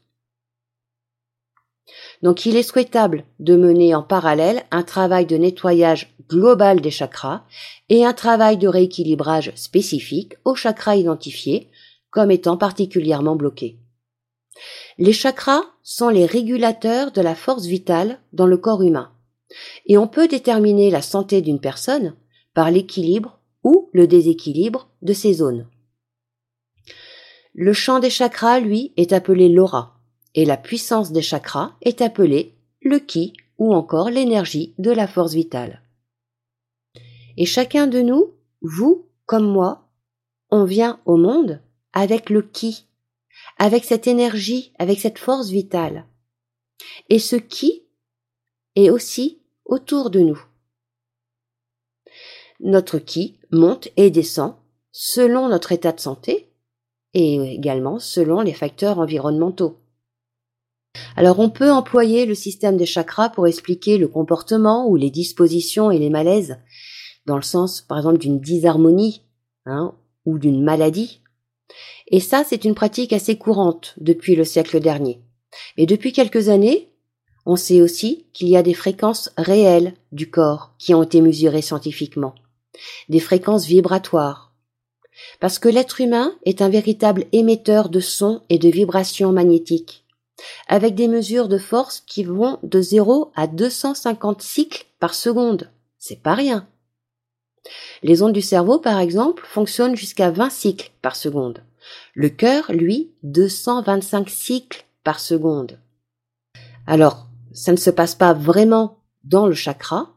Donc 2.21 2.45
il 2.45 2.55
est 2.55 2.63
souhaitable 2.63 3.25
de 3.39 3.55
mener 3.55 3.95
en 3.95 4.03
parallèle 4.03 4.63
un 4.71 4.83
travail 4.83 5.25
de 5.25 5.37
nettoyage 5.37 6.13
global 6.29 6.81
des 6.81 6.91
chakras 6.91 7.43
et 7.89 8.05
un 8.05 8.13
travail 8.13 8.57
de 8.57 8.67
rééquilibrage 8.67 9.51
spécifique 9.55 10.33
aux 10.45 10.55
chakras 10.55 10.95
identifiés 10.95 11.69
comme 12.11 12.31
étant 12.31 12.57
particulièrement 12.57 13.35
bloqués. 13.35 13.79
Les 14.97 15.13
chakras 15.13 15.63
sont 15.83 16.09
les 16.09 16.25
régulateurs 16.25 17.11
de 17.11 17.21
la 17.21 17.35
force 17.35 17.65
vitale 17.65 18.19
dans 18.33 18.45
le 18.45 18.57
corps 18.57 18.83
humain. 18.83 19.11
Et 19.85 19.97
on 19.97 20.07
peut 20.07 20.27
déterminer 20.27 20.91
la 20.91 21.01
santé 21.01 21.41
d'une 21.41 21.59
personne 21.59 22.15
par 22.53 22.69
l'équilibre 22.69 23.39
ou 23.63 23.89
le 23.93 24.07
déséquilibre 24.07 24.89
de 25.01 25.13
ces 25.13 25.33
zones. 25.33 25.67
Le 27.53 27.73
champ 27.73 27.99
des 27.99 28.09
chakras, 28.09 28.59
lui, 28.59 28.93
est 28.97 29.13
appelé 29.13 29.49
l'aura, 29.49 29.98
et 30.39 30.45
la 30.45 30.55
puissance 30.55 31.11
des 31.11 31.21
chakras 31.21 31.73
est 31.81 32.01
appelée 32.01 32.55
le 32.79 32.99
ki 32.99 33.33
ou 33.57 33.73
encore 33.73 34.09
l'énergie 34.09 34.73
de 34.77 34.89
la 34.89 35.05
force 35.05 35.33
vitale. 35.33 35.81
Et 37.35 37.45
chacun 37.45 37.87
de 37.87 37.99
nous, 37.99 38.35
vous 38.61 39.09
comme 39.25 39.51
moi, 39.51 39.89
on 40.49 40.63
vient 40.63 41.01
au 41.05 41.17
monde 41.17 41.61
avec 41.91 42.29
le 42.29 42.41
ki, 42.41 42.85
avec 43.57 43.83
cette 43.83 44.07
énergie, 44.07 44.71
avec 44.79 45.01
cette 45.01 45.19
force 45.19 45.49
vitale. 45.49 46.05
Et 47.09 47.19
ce 47.19 47.35
qui 47.35 47.83
est 48.77 48.89
aussi 48.89 49.41
autour 49.65 50.09
de 50.09 50.21
nous. 50.21 50.41
Notre 52.61 52.97
qui 52.97 53.41
monte 53.51 53.89
et 53.97 54.09
descend 54.09 54.55
selon 54.93 55.49
notre 55.49 55.73
état 55.73 55.91
de 55.91 55.99
santé 55.99 56.49
et 57.13 57.55
également 57.55 57.99
selon 57.99 58.39
les 58.39 58.53
facteurs 58.53 58.99
environnementaux. 58.99 59.77
Alors 61.15 61.39
on 61.39 61.49
peut 61.49 61.71
employer 61.71 62.25
le 62.25 62.35
système 62.35 62.77
des 62.77 62.85
chakras 62.85 63.29
pour 63.29 63.47
expliquer 63.47 63.97
le 63.97 64.07
comportement 64.07 64.87
ou 64.87 64.95
les 64.95 65.09
dispositions 65.09 65.91
et 65.91 65.99
les 65.99 66.09
malaises, 66.09 66.57
dans 67.25 67.35
le 67.35 67.41
sens 67.41 67.81
par 67.81 67.97
exemple 67.97 68.19
d'une 68.19 68.39
disharmonie 68.39 69.23
hein, 69.65 69.93
ou 70.25 70.39
d'une 70.39 70.63
maladie. 70.63 71.21
Et 72.07 72.19
ça, 72.19 72.43
c'est 72.43 72.65
une 72.65 72.73
pratique 72.73 73.13
assez 73.13 73.37
courante 73.37 73.93
depuis 73.97 74.35
le 74.35 74.43
siècle 74.43 74.79
dernier. 74.79 75.21
Mais 75.77 75.85
depuis 75.85 76.11
quelques 76.11 76.49
années, 76.49 76.89
on 77.45 77.55
sait 77.55 77.81
aussi 77.81 78.27
qu'il 78.33 78.49
y 78.49 78.57
a 78.57 78.63
des 78.63 78.73
fréquences 78.73 79.31
réelles 79.37 79.93
du 80.11 80.29
corps 80.29 80.73
qui 80.77 80.93
ont 80.93 81.03
été 81.03 81.21
mesurées 81.21 81.61
scientifiquement, 81.61 82.35
des 83.09 83.19
fréquences 83.19 83.65
vibratoires. 83.65 84.53
Parce 85.39 85.59
que 85.59 85.69
l'être 85.69 86.01
humain 86.01 86.33
est 86.45 86.61
un 86.61 86.69
véritable 86.69 87.25
émetteur 87.31 87.89
de 87.89 87.99
sons 87.99 88.41
et 88.49 88.57
de 88.57 88.69
vibrations 88.69 89.31
magnétiques, 89.31 90.05
avec 90.67 90.95
des 90.95 91.07
mesures 91.07 91.47
de 91.47 91.57
force 91.57 92.01
qui 92.05 92.23
vont 92.23 92.59
de 92.63 92.81
0 92.81 93.31
à 93.35 93.47
250 93.47 94.41
cycles 94.41 94.85
par 94.99 95.13
seconde. 95.13 95.71
C'est 95.97 96.21
pas 96.21 96.35
rien. 96.35 96.67
Les 98.03 98.23
ondes 98.23 98.33
du 98.33 98.41
cerveau, 98.41 98.79
par 98.79 98.99
exemple, 98.99 99.43
fonctionnent 99.45 99.95
jusqu'à 99.95 100.31
20 100.31 100.49
cycles 100.49 100.91
par 101.01 101.15
seconde. 101.15 101.63
Le 102.13 102.29
cœur, 102.29 102.71
lui, 102.71 103.11
225 103.23 104.29
cycles 104.29 104.85
par 105.03 105.19
seconde. 105.19 105.79
Alors, 106.87 107.27
ça 107.51 107.71
ne 107.71 107.77
se 107.77 107.89
passe 107.89 108.15
pas 108.15 108.33
vraiment 108.33 108.99
dans 109.23 109.47
le 109.47 109.53
chakra. 109.53 110.15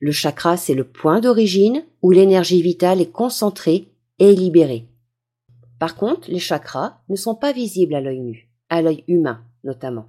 Le 0.00 0.12
chakra, 0.12 0.56
c'est 0.56 0.74
le 0.74 0.84
point 0.84 1.20
d'origine 1.20 1.84
où 2.02 2.10
l'énergie 2.10 2.62
vitale 2.62 3.00
est 3.00 3.10
concentrée 3.10 3.88
et 4.18 4.34
libérée. 4.34 4.86
Par 5.78 5.96
contre, 5.96 6.30
les 6.30 6.38
chakras 6.38 6.98
ne 7.08 7.16
sont 7.16 7.34
pas 7.34 7.52
visibles 7.52 7.94
à 7.94 8.00
l'œil 8.00 8.20
nu, 8.20 8.48
à 8.68 8.82
l'œil 8.82 9.04
humain 9.08 9.44
notamment. 9.64 10.08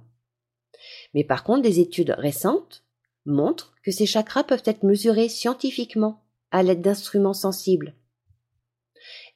Mais 1.14 1.24
par 1.24 1.44
contre, 1.44 1.62
des 1.62 1.80
études 1.80 2.14
récentes 2.16 2.84
montrent 3.26 3.74
que 3.82 3.90
ces 3.90 4.06
chakras 4.06 4.44
peuvent 4.44 4.62
être 4.64 4.82
mesurés 4.82 5.28
scientifiquement 5.28 6.22
à 6.50 6.62
l'aide 6.62 6.82
d'instruments 6.82 7.34
sensibles. 7.34 7.94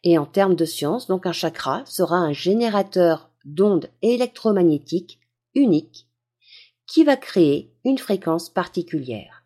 Et 0.03 0.19
en 0.19 0.27
termes 0.27 0.55
de 0.55 0.65
science, 0.65 1.07
donc 1.07 1.27
un 1.27 1.33
chakra 1.33 1.83
sera 1.87 2.17
un 2.17 2.33
générateur 2.33 3.31
d'ondes 3.45 3.91
électromagnétiques 4.03 5.21
unique 5.55 6.09
qui 6.87 7.05
va 7.05 7.17
créer 7.17 7.73
une 7.85 7.99
fréquence 7.99 8.51
particulière. 8.51 9.45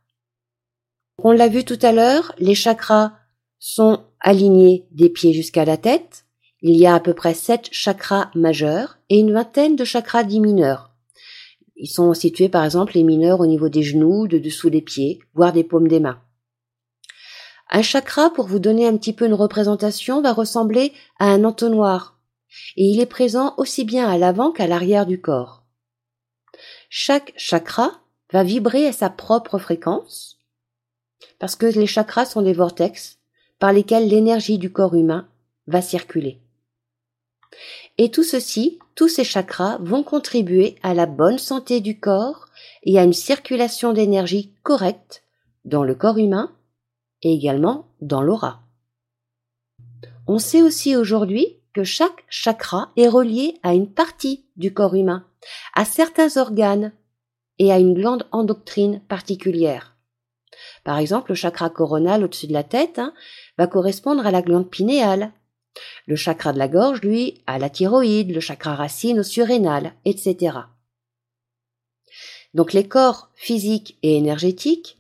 On 1.23 1.33
l'a 1.33 1.49
vu 1.49 1.65
tout 1.65 1.79
à 1.83 1.93
l'heure, 1.93 2.33
les 2.39 2.55
chakras 2.55 3.13
sont 3.59 4.05
alignés 4.21 4.87
des 4.93 5.09
pieds 5.09 5.33
jusqu'à 5.33 5.65
la 5.65 5.77
tête. 5.77 6.25
Il 6.61 6.77
y 6.77 6.87
a 6.87 6.95
à 6.95 7.01
peu 7.01 7.15
près 7.15 7.35
sept 7.35 7.69
chakras 7.71 8.31
majeurs 8.35 8.99
et 9.09 9.19
une 9.19 9.33
vingtaine 9.33 9.77
de 9.77 9.85
chakras 9.85 10.25
dits 10.25 10.41
mineurs. 10.41 10.91
Ils 11.77 11.89
sont 11.89 12.13
situés 12.15 12.49
par 12.49 12.65
exemple 12.65 12.95
les 12.95 13.05
mineurs 13.05 13.39
au 13.39 13.47
niveau 13.47 13.69
des 13.69 13.85
genoux, 13.85 14.27
de 14.27 14.39
dessous 14.39 14.69
des 14.69 14.83
pieds, 14.83 15.21
voire 15.35 15.53
des 15.53 15.63
paumes 15.63 15.87
des 15.87 16.01
mains. 16.01 16.21
Un 17.71 17.83
chakra, 17.83 18.31
pour 18.31 18.47
vous 18.47 18.59
donner 18.59 18.89
un 18.89 18.97
petit 18.97 19.13
peu 19.13 19.27
une 19.27 19.35
représentation, 19.35 20.21
va 20.21 20.33
ressembler 20.33 20.93
à 21.21 21.27
un 21.27 21.45
entonnoir, 21.45 22.19
et 22.77 22.85
il 22.85 22.99
est 22.99 23.07
présent 23.07 23.55
aussi 23.59 23.85
bien 23.85 24.09
à 24.09 24.19
l'avant 24.19 24.51
qu'à 24.51 24.67
l'arrière 24.67 25.07
du 25.07 25.21
corps. 25.21 25.63
Chaque 26.89 27.35
chakra 27.37 28.01
va 28.33 28.43
vibrer 28.43 28.87
à 28.87 28.93
sa 28.93 29.11
propre 29.11 29.59
fréquence, 29.59 30.41
parce 31.39 31.55
que 31.55 31.67
les 31.67 31.87
chakras 31.87 32.25
sont 32.25 32.43
des 32.43 32.55
vortex 32.55 33.19
par 33.61 33.73
lesquels 33.73 34.09
l'énergie 34.09 34.59
du 34.59 34.73
corps 34.73 34.95
humain 34.95 35.29
va 35.67 35.83
circuler. 35.83 36.41
Et 37.99 38.11
tout 38.11 38.23
ceci, 38.23 38.79
tous 38.95 39.09
ces 39.09 39.25
chakras 39.25 39.79
vont 39.81 40.03
contribuer 40.03 40.77
à 40.83 40.95
la 40.95 41.07
bonne 41.07 41.39
santé 41.39 41.81
du 41.81 41.99
corps 41.99 42.47
et 42.83 42.99
à 42.99 43.05
une 43.05 43.13
circulation 43.13 43.93
d'énergie 43.93 44.55
correcte 44.63 45.25
dans 45.65 45.85
le 45.85 45.95
corps 45.95 46.19
humain 46.19 46.53
et 47.23 47.33
également 47.33 47.89
dans 48.01 48.23
l'aura. 48.23 48.63
On 50.27 50.39
sait 50.39 50.63
aussi 50.63 50.95
aujourd'hui 50.95 51.57
que 51.73 51.85
chaque 51.85 52.25
chakra 52.29 52.91
est 52.97 53.09
relié 53.09 53.59
à 53.63 53.75
une 53.75 53.91
partie 53.91 54.45
du 54.57 54.73
corps 54.75 54.95
humain, 54.95 55.25
à 55.75 55.85
certains 55.85 56.37
organes 56.37 56.93
et 57.59 57.73
à 57.73 57.79
une 57.79 57.95
glande 57.95 58.27
endoctrine 58.31 59.01
particulière. 59.09 59.97
Par 60.85 60.99
exemple, 60.99 61.31
le 61.31 61.35
chakra 61.35 61.71
coronal 61.71 62.25
au-dessus 62.25 62.47
de 62.47 62.53
la 62.53 62.65
tête 62.65 62.99
hein, 62.99 63.13
va 63.59 63.67
correspondre 63.67 64.27
à 64.27 64.31
la 64.31 64.43
glande 64.43 64.71
pinéale. 64.71 65.33
Le 66.07 66.17
chakra 66.17 66.53
de 66.53 66.59
la 66.59 66.69
gorge, 66.69 67.03
lui, 67.03 67.43
à 67.47 67.59
la 67.59 67.71
thyroïde, 67.71 68.33
le 68.33 68.41
chakra 68.41 68.75
racine 68.75 69.21
au 69.21 69.23
surrénal, 69.23 69.95
etc. 70.05 70.59
Donc 72.55 72.73
les 72.73 72.87
corps 72.87 73.31
physiques 73.35 73.99
et 74.03 74.17
énergétiques 74.17 74.99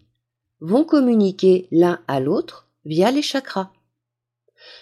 vont 0.61 0.85
communiquer 0.85 1.69
l'un 1.71 2.01
à 2.09 2.21
l'autre 2.21 2.69
via 2.85 3.11
les 3.11 3.23
chakras. 3.23 3.71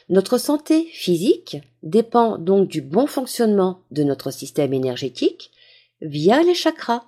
Notre 0.09 0.39
santé 0.39 0.87
physique 0.93 1.59
dépend 1.83 2.39
donc 2.39 2.69
du 2.69 2.81
bon 2.81 3.07
fonctionnement 3.07 3.83
de 3.91 4.03
notre 4.03 4.31
système 4.31 4.73
énergétique 4.73 5.51
via 6.01 6.43
les 6.43 6.55
chakras, 6.55 7.05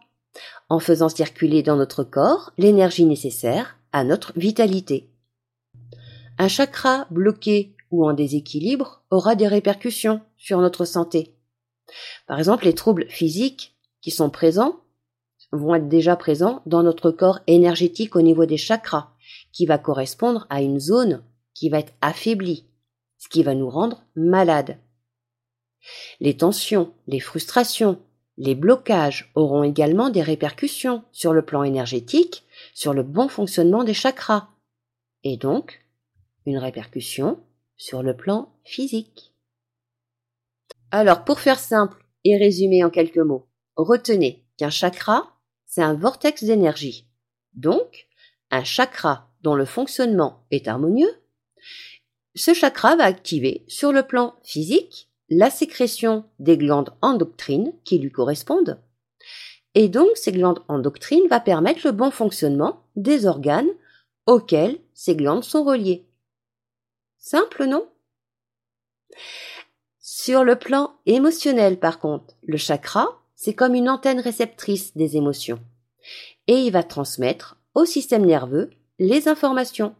en 0.68 0.78
faisant 0.78 1.08
circuler 1.08 1.62
dans 1.62 1.76
notre 1.76 2.04
corps 2.04 2.52
l'énergie 2.58 3.04
nécessaire 3.04 3.78
à 3.92 4.04
notre 4.04 4.32
vitalité. 4.38 5.08
Un 6.38 6.48
chakra 6.48 7.06
bloqué 7.10 7.74
ou 7.90 8.06
en 8.06 8.12
déséquilibre 8.12 9.02
aura 9.10 9.34
des 9.34 9.48
répercussions 9.48 10.20
sur 10.36 10.60
notre 10.60 10.84
santé. 10.84 11.34
Par 12.26 12.38
exemple, 12.38 12.64
les 12.64 12.74
troubles 12.74 13.08
physiques 13.08 13.76
qui 14.00 14.10
sont 14.10 14.30
présents 14.30 14.80
vont 15.52 15.74
être 15.74 15.88
déjà 15.88 16.16
présents 16.16 16.62
dans 16.66 16.82
notre 16.82 17.10
corps 17.10 17.40
énergétique 17.46 18.16
au 18.16 18.22
niveau 18.22 18.46
des 18.46 18.58
chakras, 18.58 19.10
qui 19.52 19.66
va 19.66 19.78
correspondre 19.78 20.46
à 20.50 20.60
une 20.62 20.78
zone 20.78 21.22
qui 21.54 21.70
va 21.70 21.78
être 21.78 21.94
affaiblie, 22.00 22.66
ce 23.18 23.28
qui 23.28 23.42
va 23.42 23.54
nous 23.54 23.70
rendre 23.70 24.02
malades. 24.14 24.78
Les 26.20 26.36
tensions, 26.36 26.92
les 27.06 27.20
frustrations, 27.20 27.98
les 28.36 28.54
blocages 28.54 29.32
auront 29.34 29.64
également 29.64 30.10
des 30.10 30.22
répercussions 30.22 31.02
sur 31.12 31.32
le 31.32 31.42
plan 31.42 31.64
énergétique, 31.64 32.44
sur 32.74 32.92
le 32.92 33.02
bon 33.02 33.28
fonctionnement 33.28 33.84
des 33.84 33.94
chakras, 33.94 34.48
et 35.24 35.36
donc 35.36 35.84
une 36.46 36.58
répercussion 36.58 37.40
sur 37.78 38.02
le 38.02 38.14
plan 38.14 38.52
physique. 38.64 39.32
Alors, 40.90 41.24
pour 41.24 41.40
faire 41.40 41.58
simple 41.58 42.04
et 42.24 42.36
résumer 42.36 42.84
en 42.84 42.90
quelques 42.90 43.16
mots, 43.16 43.48
retenez 43.76 44.44
qu'un 44.58 44.70
chakra 44.70 45.38
c'est 45.68 45.82
un 45.82 45.94
vortex 45.94 46.44
d'énergie. 46.44 47.06
Donc, 47.52 48.08
un 48.50 48.64
chakra 48.64 49.30
dont 49.42 49.54
le 49.54 49.66
fonctionnement 49.66 50.44
est 50.50 50.66
harmonieux, 50.66 51.14
ce 52.34 52.54
chakra 52.54 52.96
va 52.96 53.04
activer 53.04 53.64
sur 53.68 53.92
le 53.92 54.02
plan 54.02 54.34
physique 54.42 55.10
la 55.28 55.50
sécrétion 55.50 56.24
des 56.38 56.56
glandes 56.56 56.94
endocrines 57.02 57.74
qui 57.84 57.98
lui 57.98 58.10
correspondent. 58.10 58.80
Et 59.74 59.88
donc, 59.88 60.08
ces 60.14 60.32
glandes 60.32 60.64
endocrines 60.68 61.28
va 61.28 61.38
permettre 61.38 61.82
le 61.84 61.92
bon 61.92 62.10
fonctionnement 62.10 62.84
des 62.96 63.26
organes 63.26 63.68
auxquelles 64.26 64.78
ces 64.94 65.14
glandes 65.14 65.44
sont 65.44 65.64
reliées. 65.64 66.07
Simple, 67.18 67.64
non? 67.64 67.88
Sur 70.00 70.44
le 70.44 70.56
plan 70.56 70.94
émotionnel, 71.06 71.78
par 71.78 71.98
contre, 71.98 72.34
le 72.42 72.56
chakra, 72.56 73.20
c'est 73.34 73.54
comme 73.54 73.74
une 73.74 73.88
antenne 73.88 74.20
réceptrice 74.20 74.96
des 74.96 75.16
émotions. 75.16 75.60
Et 76.46 76.62
il 76.62 76.72
va 76.72 76.82
transmettre 76.82 77.56
au 77.74 77.84
système 77.84 78.24
nerveux 78.24 78.70
les 78.98 79.28
informations. 79.28 79.94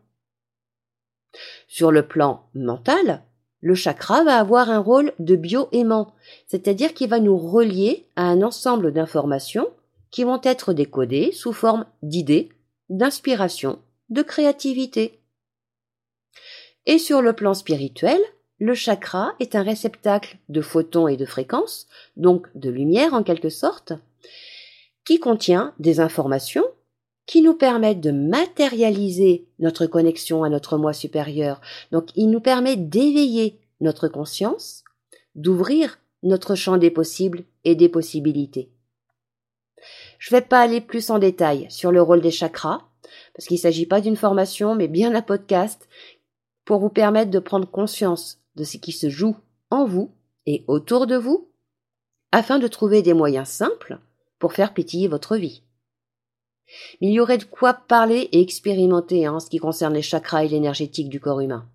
Sur 1.67 1.93
le 1.93 2.07
plan 2.07 2.49
mental, 2.55 3.23
le 3.61 3.75
chakra 3.75 4.25
va 4.25 4.39
avoir 4.39 4.71
un 4.71 4.79
rôle 4.79 5.13
de 5.19 5.37
bioaimant, 5.37 6.15
c'est-à-dire 6.47 6.95
qu'il 6.95 7.11
va 7.11 7.21
nous 7.21 7.37
relier 7.37 8.07
à 8.17 8.25
un 8.25 8.43
ensemble 8.43 8.93
d'informations 8.93 9.69
qui 10.11 10.25
vont 10.25 10.41
être 10.43 10.73
décodées 10.73 11.33
sous 11.33 11.53
forme 11.53 11.85
d'idées, 12.03 12.49
d'inspiration, 12.89 13.79
de 14.11 14.23
créativité. 14.23 15.18
Et 16.89 16.99
sur 16.99 17.21
le 17.21 17.35
plan 17.35 17.53
spirituel, 17.53 18.19
le 18.59 18.75
chakra 18.75 19.35
est 19.41 19.55
un 19.55 19.63
réceptacle 19.63 20.39
de 20.49 20.63
photons 20.63 21.07
et 21.07 21.19
de 21.19 21.27
fréquences, 21.27 21.87
donc 22.17 22.47
de 22.55 22.71
lumière 22.71 23.13
en 23.13 23.23
quelque 23.23 23.51
sorte, 23.51 23.93
qui 25.05 25.21
contient 25.21 25.75
des 25.79 26.01
informations 26.01 26.65
qui 27.27 27.43
nous 27.43 27.53
permettent 27.53 28.01
de 28.01 28.11
matérialiser 28.11 29.47
notre 29.59 29.85
connexion 29.85 30.45
à 30.45 30.49
notre 30.49 30.79
moi 30.79 30.95
supérieur. 30.95 31.61
Donc 31.93 32.09
il 32.15 32.31
nous 32.31 32.41
permet 32.41 32.77
d'éveiller 32.77 33.61
notre 33.83 34.09
conscience, 34.09 34.83
d'ouvrir 35.35 35.99
notre 36.23 36.55
champ 36.55 36.79
des 36.79 36.91
possibles 36.91 37.45
et 37.65 37.75
des 37.75 37.91
possibilités. 37.91 38.71
Je 40.19 40.35
ne 40.35 40.41
vais 40.41 40.47
pas 40.47 40.61
aller 40.61 40.81
plus 40.81 41.11
en 41.11 41.19
détail 41.19 41.67
sur 41.69 41.93
le 41.93 42.01
rôle 42.01 42.23
des 42.23 42.31
chakras, 42.31 42.81
parce 43.35 43.47
qu'il 43.47 43.57
ne 43.57 43.61
s'agit 43.61 43.87
pas 43.87 44.01
d'une 44.01 44.17
formation, 44.17 44.75
mais 44.75 44.89
bien 44.89 45.11
d'un 45.11 45.23
podcast 45.23 45.87
pour 46.69 46.81
vous 46.81 46.91
permettre 46.91 47.31
de 47.31 47.39
prendre 47.39 47.67
conscience 47.67 48.43
de 48.55 48.63
ce 48.63 48.77
qui 48.77 48.93
se 48.93 49.09
joue 49.09 49.35
en 49.71 49.87
vous 49.87 50.11
et 50.45 50.65
autour 50.67 51.07
de 51.07 51.17
vous, 51.17 51.49
afin 52.31 52.59
de 52.59 52.69
trouver 52.69 53.01
des 53.01 53.15
moyens 53.15 53.49
simples 53.49 53.99
pour 54.39 54.53
faire 54.53 54.75
pétiller 54.75 55.09
votre 55.09 55.39
vie. 55.39 55.63
Mais 57.01 57.09
il 57.09 57.15
y 57.15 57.21
aurait 57.21 57.39
de 57.39 57.45
quoi 57.45 57.73
parler 57.73 58.29
et 58.33 58.43
expérimenter 58.43 59.25
hein, 59.25 59.37
en 59.37 59.41
ce 59.41 59.49
qui 59.49 59.57
concerne 59.57 59.95
les 59.95 60.03
chakras 60.03 60.45
et 60.45 60.49
l'énergétique 60.49 61.09
du 61.09 61.21
corps 61.21 61.41
humain. 61.41 61.67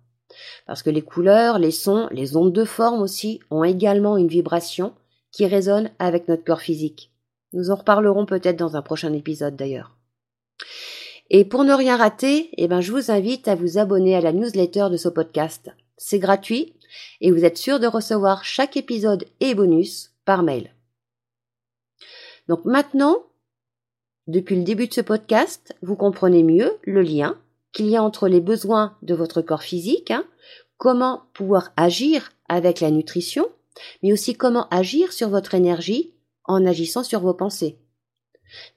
Parce 0.64 0.84
que 0.84 0.90
les 0.90 1.02
couleurs, 1.02 1.58
les 1.58 1.72
sons, 1.72 2.06
les 2.12 2.36
ondes 2.36 2.52
de 2.52 2.64
forme 2.64 3.02
aussi 3.02 3.40
ont 3.50 3.64
également 3.64 4.16
une 4.16 4.28
vibration 4.28 4.94
qui 5.32 5.44
résonne 5.44 5.90
avec 5.98 6.28
notre 6.28 6.44
corps 6.44 6.60
physique. 6.60 7.10
Nous 7.52 7.72
en 7.72 7.74
reparlerons 7.74 8.26
peut-être 8.26 8.58
dans 8.58 8.76
un 8.76 8.82
prochain 8.82 9.12
épisode 9.12 9.56
d'ailleurs. 9.56 9.96
Et 11.30 11.44
pour 11.44 11.64
ne 11.64 11.72
rien 11.72 11.96
rater, 11.96 12.50
eh 12.56 12.68
ben, 12.68 12.80
je 12.80 12.92
vous 12.92 13.10
invite 13.10 13.48
à 13.48 13.54
vous 13.54 13.78
abonner 13.78 14.14
à 14.14 14.20
la 14.20 14.32
newsletter 14.32 14.88
de 14.90 14.96
ce 14.96 15.08
podcast. 15.08 15.70
C'est 15.96 16.18
gratuit 16.18 16.74
et 17.20 17.30
vous 17.30 17.44
êtes 17.44 17.56
sûr 17.56 17.80
de 17.80 17.86
recevoir 17.86 18.44
chaque 18.44 18.76
épisode 18.76 19.24
et 19.40 19.54
bonus 19.54 20.12
par 20.24 20.42
mail. 20.42 20.74
Donc 22.48 22.64
maintenant, 22.64 23.24
depuis 24.26 24.56
le 24.56 24.64
début 24.64 24.88
de 24.88 24.92
ce 24.92 25.00
podcast, 25.00 25.74
vous 25.82 25.96
comprenez 25.96 26.42
mieux 26.42 26.72
le 26.82 27.02
lien 27.02 27.38
qu'il 27.72 27.86
y 27.86 27.96
a 27.96 28.02
entre 28.02 28.28
les 28.28 28.40
besoins 28.40 28.96
de 29.02 29.14
votre 29.14 29.42
corps 29.42 29.62
physique, 29.62 30.10
hein, 30.10 30.24
comment 30.76 31.24
pouvoir 31.32 31.72
agir 31.76 32.32
avec 32.48 32.80
la 32.80 32.90
nutrition, 32.90 33.48
mais 34.02 34.12
aussi 34.12 34.34
comment 34.34 34.68
agir 34.68 35.12
sur 35.12 35.28
votre 35.28 35.54
énergie 35.54 36.12
en 36.44 36.64
agissant 36.66 37.02
sur 37.02 37.20
vos 37.20 37.34
pensées. 37.34 37.78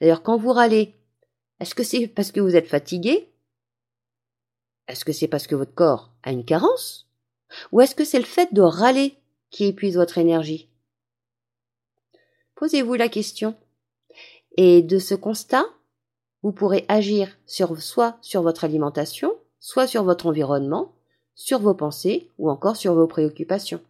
D'ailleurs, 0.00 0.22
quand 0.22 0.36
vous 0.36 0.52
râlez, 0.52 0.94
est-ce 1.60 1.74
que 1.74 1.82
c'est 1.82 2.06
parce 2.06 2.32
que 2.32 2.40
vous 2.40 2.56
êtes 2.56 2.68
fatigué? 2.68 3.30
Est-ce 4.86 5.04
que 5.04 5.12
c'est 5.12 5.28
parce 5.28 5.46
que 5.46 5.54
votre 5.54 5.74
corps 5.74 6.12
a 6.22 6.32
une 6.32 6.44
carence? 6.44 7.06
Ou 7.72 7.80
est-ce 7.80 7.94
que 7.94 8.04
c'est 8.04 8.18
le 8.18 8.24
fait 8.24 8.52
de 8.54 8.62
râler 8.62 9.16
qui 9.50 9.64
épuise 9.64 9.96
votre 9.96 10.18
énergie? 10.18 10.68
Posez-vous 12.56 12.94
la 12.94 13.08
question. 13.08 13.54
Et 14.56 14.82
de 14.82 14.98
ce 14.98 15.14
constat, 15.14 15.64
vous 16.42 16.52
pourrez 16.52 16.84
agir 16.88 17.36
soit 17.46 18.18
sur 18.20 18.42
votre 18.42 18.64
alimentation, 18.64 19.34
soit 19.60 19.86
sur 19.86 20.04
votre 20.04 20.26
environnement, 20.26 20.92
sur 21.34 21.60
vos 21.60 21.74
pensées 21.74 22.30
ou 22.38 22.50
encore 22.50 22.76
sur 22.76 22.94
vos 22.94 23.06
préoccupations. 23.06 23.80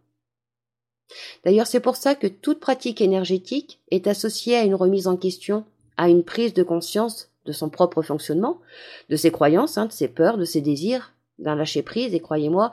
D'ailleurs, 1.45 1.67
c'est 1.67 1.81
pour 1.81 1.97
ça 1.97 2.15
que 2.15 2.27
toute 2.27 2.61
pratique 2.61 3.01
énergétique 3.01 3.81
est 3.91 4.07
associée 4.07 4.57
à 4.57 4.65
une 4.65 4.75
remise 4.75 5.07
en 5.07 5.17
question, 5.17 5.65
à 5.97 6.09
une 6.09 6.25
prise 6.25 6.53
de 6.53 6.63
conscience 6.63 7.31
de 7.49 7.53
son 7.53 7.71
propre 7.71 8.03
fonctionnement, 8.03 8.59
de 9.09 9.17
ses 9.17 9.33
croyances, 9.33 9.79
hein, 9.79 9.87
de 9.87 9.93
ses 9.93 10.07
peurs, 10.07 10.37
de 10.37 10.45
ses 10.45 10.61
désirs, 10.61 11.15
d'un 11.39 11.55
lâcher 11.55 11.83
prise, 11.83 12.15
et 12.15 12.21
croyez-moi, 12.21 12.73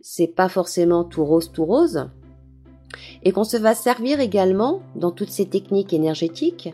c'est 0.00 0.28
pas 0.28 0.48
forcément 0.48 1.02
tout 1.04 1.24
rose, 1.24 1.50
tout 1.52 1.64
rose, 1.64 2.08
et 3.24 3.32
qu'on 3.32 3.42
se 3.42 3.56
va 3.56 3.74
servir 3.74 4.20
également, 4.20 4.82
dans 4.94 5.10
toutes 5.10 5.30
ces 5.30 5.46
techniques 5.46 5.92
énergétiques, 5.92 6.72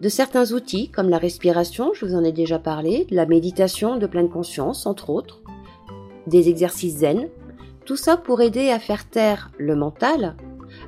de 0.00 0.08
certains 0.08 0.52
outils 0.52 0.88
comme 0.88 1.10
la 1.10 1.18
respiration, 1.18 1.92
je 1.92 2.06
vous 2.06 2.14
en 2.14 2.24
ai 2.24 2.32
déjà 2.32 2.58
parlé, 2.58 3.04
de 3.04 3.14
la 3.14 3.26
méditation 3.26 3.98
de 3.98 4.06
pleine 4.06 4.30
conscience, 4.30 4.86
entre 4.86 5.10
autres, 5.10 5.42
des 6.26 6.48
exercices 6.48 6.98
zen, 6.98 7.28
tout 7.84 7.96
ça 7.96 8.16
pour 8.16 8.40
aider 8.40 8.70
à 8.70 8.78
faire 8.78 9.08
taire 9.10 9.50
le 9.58 9.76
mental, 9.76 10.36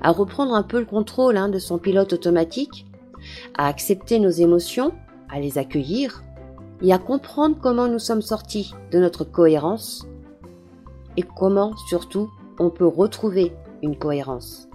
à 0.00 0.12
reprendre 0.12 0.54
un 0.54 0.62
peu 0.62 0.78
le 0.78 0.86
contrôle 0.86 1.36
hein, 1.36 1.50
de 1.50 1.58
son 1.58 1.78
pilote 1.78 2.14
automatique, 2.14 2.86
à 3.58 3.66
accepter 3.66 4.18
nos 4.18 4.30
émotions, 4.30 4.92
à 5.30 5.40
les 5.40 5.58
accueillir, 5.58 6.24
et 6.82 6.92
à 6.92 6.98
comprendre 6.98 7.56
comment 7.60 7.88
nous 7.88 7.98
sommes 7.98 8.22
sortis 8.22 8.74
de 8.90 8.98
notre 8.98 9.24
cohérence, 9.24 10.06
et 11.16 11.22
comment 11.22 11.76
surtout 11.88 12.30
on 12.58 12.70
peut 12.70 12.86
retrouver 12.86 13.52
une 13.82 13.96
cohérence. 13.96 14.68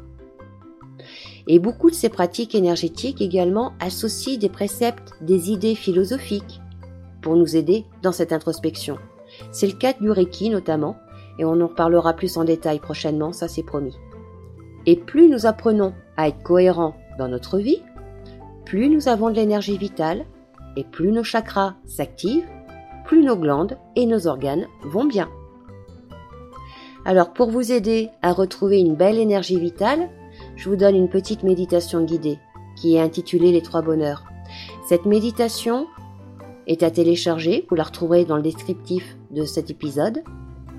Et 1.48 1.60
beaucoup 1.60 1.90
de 1.90 1.96
ces 1.96 2.10
pratiques 2.10 2.56
énergétiques 2.56 3.22
également 3.22 3.74
associent 3.80 4.40
des 4.40 4.50
préceptes, 4.50 5.14
des 5.22 5.52
idées 5.52 5.76
philosophiques 5.76 6.62
pour 7.22 7.36
nous 7.36 7.56
aider 7.56 7.86
dans 8.02 8.12
cette 8.12 8.34
introspection. 8.34 8.98
C'est 9.52 9.68
le 9.68 9.74
cas 9.74 9.94
du 9.94 10.10
Reiki 10.10 10.50
notamment, 10.50 10.98
et 11.38 11.46
on 11.46 11.60
en 11.62 11.68
reparlera 11.68 12.14
plus 12.14 12.38
en 12.38 12.44
détail 12.44 12.80
prochainement, 12.80 13.34
ça 13.34 13.48
c'est 13.48 13.64
promis. 13.64 13.96
Et 14.86 14.96
plus 14.96 15.28
nous 15.28 15.46
apprenons 15.46 15.94
à 16.18 16.28
être 16.28 16.42
cohérents 16.44 16.96
dans 17.18 17.28
notre 17.28 17.58
vie, 17.58 17.82
plus 18.66 18.90
nous 18.90 19.08
avons 19.08 19.30
de 19.30 19.36
l'énergie 19.36 19.78
vitale, 19.78 20.26
et 20.76 20.84
plus 20.84 21.12
nos 21.12 21.24
chakras 21.24 21.76
s'activent, 21.86 22.48
plus 23.06 23.24
nos 23.24 23.36
glandes 23.36 23.78
et 23.96 24.06
nos 24.06 24.28
organes 24.28 24.68
vont 24.84 25.06
bien. 25.06 25.30
Alors 27.06 27.34
pour 27.34 27.52
vous 27.52 27.72
aider 27.72 28.10
à 28.22 28.34
retrouver 28.34 28.80
une 28.80 28.96
belle 28.96 29.20
énergie 29.20 29.60
vitale, 29.60 30.10
je 30.56 30.70
vous 30.70 30.76
donne 30.76 30.96
une 30.96 31.10
petite 31.10 31.44
méditation 31.44 32.04
guidée 32.04 32.40
qui 32.76 32.96
est 32.96 33.02
intitulée 33.02 33.52
Les 33.52 33.62
trois 33.62 33.82
bonheurs. 33.82 34.24
Cette 34.88 35.06
méditation 35.06 35.88
est 36.68 36.84
à 36.84 36.92
télécharger, 36.92 37.66
vous 37.70 37.76
la 37.76 37.84
retrouverez 37.84 38.26
dans 38.26 38.38
le 38.38 38.42
descriptif 38.42 39.18
de 39.32 39.46
cet 39.46 39.70
épisode. 39.70 40.24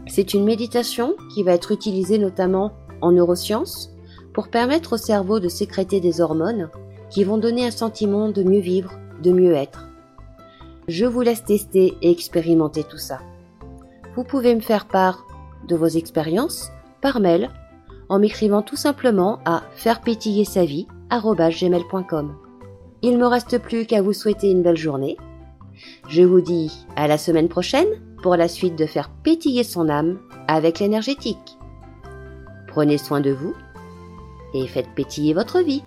C'est 0.09 0.35
une 0.35 0.45
méditation 0.45 1.15
qui 1.33 1.43
va 1.43 1.53
être 1.53 1.73
utilisée 1.73 2.19
notamment 2.19 2.73
en 3.01 3.13
neurosciences 3.13 3.93
pour 4.33 4.49
permettre 4.49 4.95
au 4.95 4.99
cerveau 4.99 5.41
de 5.41 5.49
sécréter 5.49 6.01
des 6.01 6.21
hormones 6.21 6.71
qui 7.09 7.25
vont 7.25 7.39
donner 7.39 7.67
un 7.67 7.71
sentiment 7.71 8.31
de 8.31 8.43
mieux 8.43 8.61
vivre, 8.61 8.93
de 9.23 9.33
mieux 9.33 9.55
être. 9.55 9.87
Je 10.89 11.05
vous 11.05 11.21
laisse 11.21 11.45
tester 11.45 11.97
et 12.03 12.11
expérimenter 12.11 12.85
tout 12.85 12.99
ça. 12.99 13.19
Vous 14.15 14.25
pouvez 14.25 14.55
me 14.55 14.61
faire 14.61 14.87
part 14.87 15.27
de 15.67 15.77
vos 15.77 15.87
expériences 15.87 16.71
par 17.01 17.21
mail 17.21 17.51
en 18.09 18.19
m'écrivant 18.19 18.63
tout 18.63 18.77
simplement 18.77 19.41
à 19.45 19.63
faire 19.75 20.01
pétiller 20.01 20.45
sa 20.45 20.65
vie 20.65 20.87
gmail.com. 21.11 22.35
Il 23.03 23.19
me 23.19 23.27
reste 23.27 23.59
plus 23.59 23.87
qu'à 23.87 24.03
vous 24.03 24.13
souhaiter 24.13 24.51
une 24.51 24.63
belle 24.63 24.77
journée. 24.77 25.17
Je 26.09 26.23
vous 26.23 26.41
dis 26.41 26.87
à 26.97 27.07
la 27.07 27.19
semaine 27.19 27.49
prochaine 27.49 27.89
pour 28.23 28.37
la 28.37 28.49
suite 28.49 28.77
de 28.77 28.87
faire 28.87 29.11
pétiller 29.11 29.65
son 29.65 29.89
âme 29.89 30.19
avec 30.49 30.79
l'énergétique. 30.79 31.59
Prenez 32.69 32.99
soin 32.99 33.21
de 33.21 33.31
vous 33.31 33.55
et 34.55 34.67
faites 34.67 34.89
pétiller 34.95 35.35
votre 35.35 35.61
vie. 35.61 35.83